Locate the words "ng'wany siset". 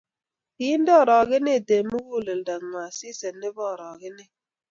2.63-3.35